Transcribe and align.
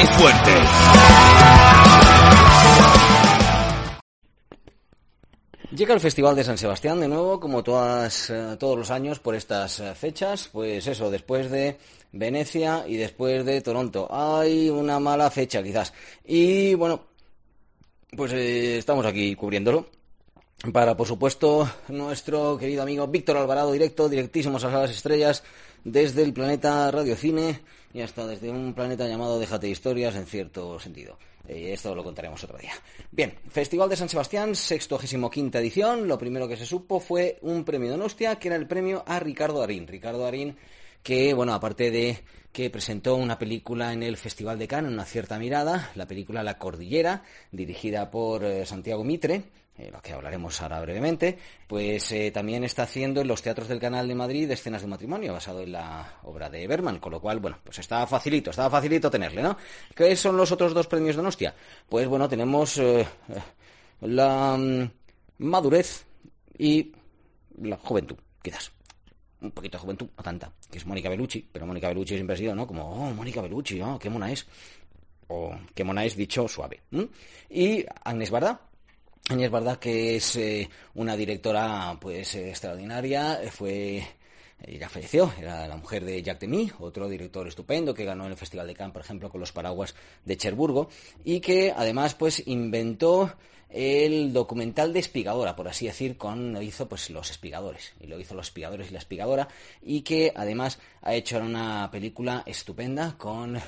¡Qué 0.00 0.06
fuerte! 0.06 0.54
Llega 5.76 5.92
el 5.92 6.00
Festival 6.00 6.34
de 6.34 6.42
San 6.42 6.56
Sebastián 6.56 7.00
de 7.00 7.08
nuevo, 7.08 7.38
como 7.38 7.62
todas, 7.62 8.30
eh, 8.30 8.56
todos 8.58 8.78
los 8.78 8.90
años 8.90 9.18
por 9.18 9.34
estas 9.34 9.78
eh, 9.80 9.94
fechas. 9.94 10.48
Pues 10.50 10.86
eso, 10.86 11.10
después 11.10 11.50
de 11.50 11.76
Venecia 12.12 12.84
y 12.88 12.96
después 12.96 13.44
de 13.44 13.60
Toronto. 13.60 14.08
Hay 14.10 14.70
una 14.70 14.98
mala 14.98 15.30
fecha 15.30 15.62
quizás. 15.62 15.92
Y 16.24 16.72
bueno, 16.76 17.04
pues 18.16 18.32
eh, 18.32 18.78
estamos 18.78 19.04
aquí 19.04 19.34
cubriéndolo. 19.34 19.86
Para, 20.60 20.94
por 20.94 21.06
supuesto, 21.06 21.66
nuestro 21.88 22.58
querido 22.58 22.82
amigo 22.82 23.06
Víctor 23.06 23.38
Alvarado, 23.38 23.72
directo, 23.72 24.10
directísimos 24.10 24.62
a 24.62 24.70
las 24.70 24.90
estrellas, 24.90 25.42
desde 25.84 26.22
el 26.22 26.34
planeta 26.34 26.90
Radiocine 26.90 27.62
y 27.94 28.02
hasta 28.02 28.26
desde 28.26 28.50
un 28.50 28.74
planeta 28.74 29.08
llamado 29.08 29.38
Déjate 29.38 29.70
Historias, 29.70 30.14
en 30.16 30.26
cierto 30.26 30.78
sentido. 30.78 31.16
Eh, 31.48 31.72
esto 31.72 31.94
lo 31.94 32.04
contaremos 32.04 32.44
otro 32.44 32.58
día. 32.58 32.74
Bien, 33.10 33.38
Festival 33.48 33.88
de 33.88 33.96
San 33.96 34.10
Sebastián, 34.10 34.54
65 34.54 35.30
edición. 35.54 36.06
Lo 36.06 36.18
primero 36.18 36.46
que 36.46 36.58
se 36.58 36.66
supo 36.66 37.00
fue 37.00 37.38
un 37.40 37.64
premio 37.64 37.90
de 37.90 37.96
Nostia, 37.96 38.36
que 38.38 38.48
era 38.48 38.56
el 38.56 38.66
premio 38.66 39.02
a 39.06 39.18
Ricardo 39.18 39.62
Arín. 39.62 39.86
Ricardo 39.86 40.26
Arín, 40.26 40.58
que, 41.02 41.34
bueno, 41.34 41.54
aparte 41.54 41.90
de 41.90 42.18
que 42.52 42.70
presentó 42.70 43.16
una 43.16 43.38
película 43.38 43.92
en 43.92 44.02
el 44.02 44.16
Festival 44.16 44.58
de 44.58 44.68
Cannes, 44.68 44.92
Una 44.92 45.04
cierta 45.04 45.38
mirada, 45.38 45.90
la 45.94 46.06
película 46.06 46.42
La 46.42 46.58
Cordillera, 46.58 47.22
dirigida 47.52 48.10
por 48.10 48.44
eh, 48.44 48.66
Santiago 48.66 49.04
Mitre, 49.04 49.44
eh, 49.80 49.90
lo 49.90 50.02
que 50.02 50.12
hablaremos 50.12 50.60
ahora 50.60 50.80
brevemente, 50.80 51.38
pues 51.66 52.12
eh, 52.12 52.30
también 52.30 52.64
está 52.64 52.82
haciendo 52.82 53.22
en 53.22 53.28
los 53.28 53.40
teatros 53.40 53.68
del 53.68 53.80
Canal 53.80 54.06
de 54.06 54.14
Madrid 54.14 54.50
escenas 54.50 54.82
de 54.82 54.88
matrimonio, 54.88 55.32
basado 55.32 55.62
en 55.62 55.72
la 55.72 56.18
obra 56.24 56.50
de 56.50 56.66
Berman, 56.66 56.98
con 56.98 57.12
lo 57.12 57.20
cual, 57.20 57.40
bueno, 57.40 57.58
pues 57.64 57.78
estaba 57.78 58.06
facilito, 58.06 58.50
estaba 58.50 58.68
facilito 58.68 59.10
tenerle, 59.10 59.42
¿no? 59.42 59.56
¿Qué 59.94 60.14
son 60.16 60.36
los 60.36 60.52
otros 60.52 60.74
dos 60.74 60.86
premios 60.86 61.16
de 61.16 61.22
Nostia? 61.22 61.54
Pues 61.88 62.06
bueno, 62.08 62.28
tenemos 62.28 62.76
eh, 62.76 63.06
la 64.02 64.56
mm, 64.58 64.90
madurez 65.38 66.04
y 66.58 66.92
la 67.62 67.78
juventud, 67.78 68.16
quizás. 68.42 68.72
Un 69.42 69.50
poquito 69.52 69.78
de 69.78 69.82
juventud, 69.82 70.08
no 70.16 70.22
tanta, 70.22 70.52
que 70.70 70.78
es 70.78 70.86
Mónica 70.86 71.08
Bellucci, 71.08 71.48
pero 71.50 71.66
Mónica 71.66 71.88
Bellucci 71.88 72.14
siempre 72.14 72.34
ha 72.34 72.38
sido, 72.38 72.54
¿no? 72.54 72.66
Como, 72.66 72.88
oh, 72.90 73.14
Mónica 73.14 73.40
Bellucci, 73.40 73.80
oh, 73.80 73.98
qué 73.98 74.10
mona 74.10 74.30
es. 74.30 74.46
O 75.28 75.54
qué 75.74 75.84
mona 75.84 76.04
es 76.04 76.16
dicho 76.16 76.48
suave. 76.48 76.82
Y 77.48 77.84
Agnes 78.04 78.30
Barda, 78.30 78.60
Agnès 79.30 79.50
Barda, 79.50 79.78
que 79.78 80.16
es 80.16 80.36
eh, 80.36 80.68
una 80.94 81.16
directora 81.16 81.96
pues 82.00 82.34
extraordinaria, 82.34 83.40
fue 83.52 84.04
ella 84.64 84.88
falleció, 84.88 85.32
era 85.38 85.66
la 85.66 85.76
mujer 85.76 86.04
de 86.04 86.22
Jacques 86.22 86.48
Demy, 86.48 86.72
otro 86.80 87.08
director 87.08 87.46
estupendo 87.48 87.94
que 87.94 88.04
ganó 88.04 88.26
en 88.26 88.32
el 88.32 88.36
Festival 88.36 88.66
de 88.66 88.74
Cannes, 88.74 88.92
por 88.92 89.02
ejemplo, 89.02 89.30
con 89.30 89.40
los 89.40 89.52
paraguas 89.52 89.94
de 90.24 90.36
Cherburgo, 90.36 90.88
y 91.24 91.40
que 91.40 91.72
además 91.76 92.14
pues 92.14 92.46
inventó 92.46 93.32
el 93.70 94.32
documental 94.32 94.92
de 94.92 94.98
espigadora, 94.98 95.54
por 95.54 95.68
así 95.68 95.86
decir, 95.86 96.16
con 96.16 96.60
hizo 96.62 96.88
pues 96.88 97.08
los 97.10 97.30
espigadores, 97.30 97.94
y 98.00 98.06
lo 98.06 98.18
hizo 98.18 98.34
los 98.34 98.48
espigadores 98.48 98.90
y 98.90 98.92
la 98.92 98.98
espigadora, 98.98 99.48
y 99.82 100.02
que 100.02 100.32
además 100.34 100.78
ha 101.02 101.14
hecho 101.14 101.38
una 101.38 101.88
película 101.90 102.42
estupenda 102.46 103.16
con 103.16 103.58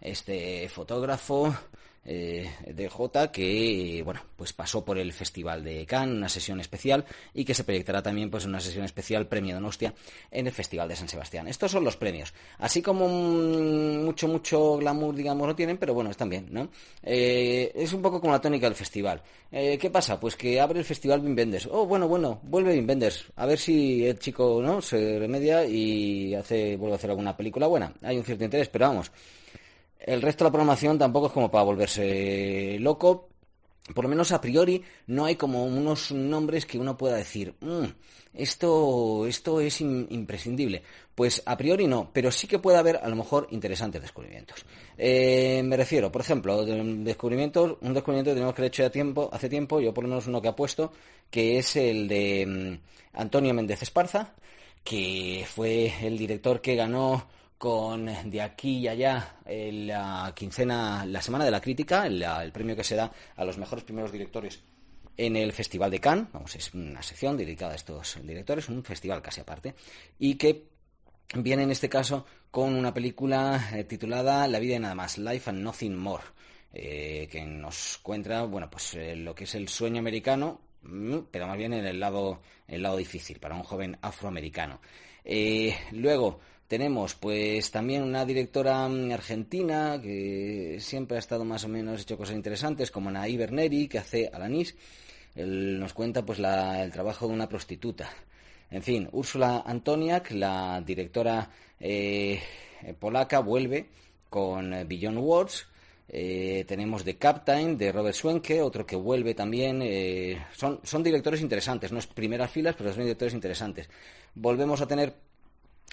este 0.00 0.68
fotógrafo 0.68 1.54
eh, 2.04 2.50
de 2.66 2.88
J 2.88 3.32
que 3.32 4.02
bueno 4.04 4.20
pues 4.36 4.52
pasó 4.52 4.84
por 4.84 4.98
el 4.98 5.12
Festival 5.12 5.64
de 5.64 5.86
Cannes 5.86 6.16
una 6.16 6.28
sesión 6.28 6.60
especial 6.60 7.04
y 7.32 7.44
que 7.44 7.54
se 7.54 7.64
proyectará 7.64 8.02
también 8.02 8.30
pues 8.30 8.44
una 8.44 8.60
sesión 8.60 8.84
especial 8.84 9.26
premio 9.26 9.54
Donostia 9.54 9.94
en 10.30 10.46
el 10.46 10.52
Festival 10.52 10.88
de 10.88 10.96
San 10.96 11.08
Sebastián. 11.08 11.48
Estos 11.48 11.70
son 11.70 11.84
los 11.84 11.96
premios. 11.96 12.34
Así 12.58 12.82
como 12.82 13.08
mm, 13.08 14.04
mucho 14.04 14.28
mucho 14.28 14.76
glamour 14.76 15.14
digamos 15.14 15.46
lo 15.46 15.54
tienen 15.54 15.78
pero 15.78 15.94
bueno 15.94 16.10
están 16.10 16.28
bien 16.28 16.46
no 16.50 16.68
Eh, 17.02 17.72
es 17.74 17.92
un 17.92 18.02
poco 18.02 18.20
como 18.20 18.32
la 18.32 18.40
tónica 18.40 18.66
del 18.66 18.74
festival. 18.74 19.22
Eh, 19.50 19.78
qué 19.78 19.90
pasa 19.90 20.18
pues 20.18 20.36
que 20.36 20.60
abre 20.60 20.80
el 20.80 20.84
festival 20.84 21.20
Wim 21.20 21.36
Wenders. 21.36 21.68
Oh 21.70 21.86
bueno 21.86 22.08
bueno 22.08 22.40
vuelve 22.42 22.74
Wim 22.74 22.88
Wenders. 22.88 23.26
A 23.36 23.46
ver 23.46 23.58
si 23.58 24.06
el 24.06 24.18
chico 24.18 24.60
no 24.62 24.82
se 24.82 25.18
remedia 25.18 25.64
y 25.64 26.34
hace 26.34 26.76
vuelve 26.76 26.94
a 26.94 26.96
hacer 26.96 27.10
alguna 27.10 27.36
película 27.36 27.66
buena. 27.66 27.92
Hay 28.02 28.18
un 28.18 28.24
cierto 28.24 28.44
interés 28.44 28.68
pero 28.68 28.88
vamos 28.88 29.10
el 30.06 30.22
resto 30.22 30.44
de 30.44 30.48
la 30.48 30.52
programación 30.52 30.98
tampoco 30.98 31.26
es 31.28 31.32
como 31.32 31.50
para 31.50 31.64
volverse 31.64 32.76
loco. 32.80 33.28
Por 33.94 34.04
lo 34.04 34.08
menos 34.08 34.32
a 34.32 34.40
priori 34.40 34.82
no 35.08 35.26
hay 35.26 35.36
como 35.36 35.64
unos 35.66 36.10
nombres 36.12 36.64
que 36.64 36.78
uno 36.78 36.96
pueda 36.96 37.16
decir, 37.16 37.54
"Mm, 37.60 37.84
esto, 38.32 39.26
esto 39.26 39.60
es 39.60 39.80
im- 39.82 40.06
imprescindible. 40.10 40.82
Pues 41.14 41.42
a 41.44 41.56
priori 41.56 41.86
no, 41.86 42.10
pero 42.12 42.30
sí 42.32 42.46
que 42.46 42.58
puede 42.58 42.78
haber 42.78 42.96
a 42.96 43.08
lo 43.08 43.16
mejor 43.16 43.46
interesantes 43.50 44.00
descubrimientos. 44.02 44.64
Eh, 44.96 45.62
me 45.64 45.76
refiero, 45.76 46.10
por 46.10 46.22
ejemplo, 46.22 46.64
de 46.64 46.82
descubrimientos, 47.04 47.76
un 47.82 47.92
descubrimiento 47.94 48.30
que 48.30 48.34
tenemos 48.36 48.54
que 48.54 48.66
hecho 48.66 48.82
ya 48.82 48.90
tiempo, 48.90 49.28
hace 49.32 49.48
tiempo, 49.48 49.80
yo 49.80 49.92
por 49.94 50.04
lo 50.04 50.08
menos 50.08 50.26
uno 50.26 50.40
que 50.42 50.48
he 50.48 50.52
puesto, 50.54 50.92
que 51.30 51.58
es 51.58 51.76
el 51.76 52.08
de 52.08 52.46
mm, 52.46 53.18
Antonio 53.18 53.52
Méndez 53.54 53.82
Esparza, 53.82 54.34
que 54.82 55.44
fue 55.48 55.92
el 56.06 56.16
director 56.18 56.60
que 56.60 56.74
ganó 56.74 57.26
con 57.58 58.06
de 58.30 58.42
aquí 58.42 58.78
y 58.78 58.88
allá 58.88 59.38
eh, 59.46 59.70
la 59.72 60.32
quincena, 60.34 61.04
la 61.06 61.22
semana 61.22 61.44
de 61.44 61.50
la 61.50 61.60
crítica, 61.60 62.06
el, 62.06 62.52
premio 62.52 62.76
que 62.76 62.84
se 62.84 62.96
da 62.96 63.10
a 63.36 63.44
los 63.44 63.58
mejores 63.58 63.84
primeros 63.84 64.12
directores 64.12 64.60
en 65.16 65.36
el 65.36 65.52
Festival 65.52 65.90
de 65.90 66.00
Cannes, 66.00 66.26
vamos, 66.32 66.54
es 66.56 66.74
una 66.74 67.02
sección 67.02 67.36
dedicada 67.36 67.72
a 67.72 67.76
estos 67.76 68.18
directores, 68.22 68.68
un 68.68 68.82
festival 68.82 69.22
casi 69.22 69.40
aparte, 69.40 69.74
y 70.18 70.34
que 70.34 70.68
viene 71.36 71.62
en 71.62 71.70
este 71.70 71.88
caso 71.88 72.26
con 72.50 72.74
una 72.74 72.92
película 72.92 73.70
eh, 73.72 73.84
titulada 73.84 74.46
La 74.48 74.58
vida 74.58 74.76
y 74.76 74.80
nada 74.80 74.94
más, 74.94 75.18
Life 75.18 75.50
and 75.50 75.60
Nothing 75.60 75.96
More, 75.96 76.24
eh, 76.72 77.28
que 77.30 77.44
nos 77.44 77.98
cuenta, 78.02 78.42
bueno, 78.42 78.68
pues 78.68 78.96
lo 79.16 79.34
que 79.34 79.44
es 79.44 79.54
el 79.54 79.68
sueño 79.68 80.00
americano, 80.00 80.60
pero 81.30 81.46
más 81.46 81.56
bien 81.58 81.72
en 81.72 81.86
el 81.86 81.98
lado, 82.00 82.40
el 82.68 82.82
lado 82.82 82.96
difícil 82.96 83.38
para 83.40 83.54
un 83.54 83.62
joven 83.62 83.96
afroamericano. 84.02 84.80
Eh, 85.24 85.74
luego 85.92 86.40
tenemos 86.68 87.14
pues 87.14 87.70
también 87.70 88.02
una 88.02 88.24
directora 88.24 88.88
mm, 88.88 89.12
argentina 89.12 90.00
que 90.02 90.78
siempre 90.80 91.16
ha 91.16 91.20
estado 91.20 91.44
más 91.44 91.64
o 91.64 91.68
menos 91.68 92.02
hecho 92.02 92.16
cosas 92.16 92.36
interesantes, 92.36 92.90
como 92.90 93.10
Naí 93.10 93.36
Berneri, 93.36 93.88
que 93.88 93.98
hace 93.98 94.30
Alanis. 94.32 94.74
Él 95.34 95.78
nos 95.80 95.92
cuenta 95.94 96.24
pues 96.24 96.38
la- 96.38 96.82
el 96.84 96.92
trabajo 96.92 97.26
de 97.26 97.34
una 97.34 97.48
prostituta. 97.48 98.08
En 98.70 98.82
fin, 98.82 99.08
Úrsula 99.12 99.62
Antoniak, 99.66 100.30
la 100.32 100.82
directora 100.84 101.50
eh, 101.80 102.40
polaca, 102.98 103.40
vuelve 103.40 103.88
con 104.30 104.72
eh, 104.72 104.84
Beyond 104.84 105.18
Words. 105.18 105.66
Eh, 106.08 106.64
tenemos 106.68 107.02
The 107.02 107.16
Captain 107.16 107.78
de 107.78 107.90
Robert 107.90 108.14
Schwenke, 108.14 108.60
otro 108.60 108.86
que 108.86 108.96
vuelve 108.96 109.34
también. 109.34 109.80
eh, 109.82 110.46
son, 110.52 110.80
son 110.82 111.02
directores 111.02 111.40
interesantes, 111.40 111.92
no 111.92 111.98
es 111.98 112.06
primeras 112.06 112.50
filas, 112.50 112.74
pero 112.76 112.92
son 112.92 113.02
directores 113.02 113.34
interesantes. 113.34 113.88
Volvemos 114.34 114.80
a 114.80 114.86
tener 114.86 115.14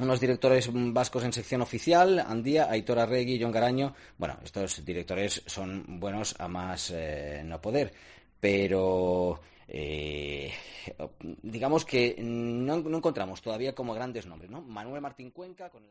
unos 0.00 0.20
directores 0.20 0.70
vascos 0.72 1.24
en 1.24 1.32
sección 1.32 1.62
oficial, 1.62 2.18
Andía, 2.18 2.70
Aitor 2.70 2.98
Arregui, 2.98 3.40
John 3.40 3.52
Garaño. 3.52 3.94
Bueno, 4.18 4.38
estos 4.42 4.84
directores 4.84 5.42
son 5.46 6.00
buenos 6.00 6.34
a 6.38 6.48
más 6.48 6.90
eh, 6.90 7.42
no 7.44 7.60
poder, 7.60 7.92
pero 8.40 9.40
digamos 11.42 11.84
que 11.84 12.16
no, 12.18 12.78
no 12.78 12.96
encontramos 12.96 13.40
todavía 13.40 13.72
como 13.72 13.94
grandes 13.94 14.26
nombres, 14.26 14.50
¿no? 14.50 14.60
Manuel 14.60 15.00
Martín 15.00 15.30
Cuenca 15.30 15.70
con 15.70 15.84
el... 15.84 15.90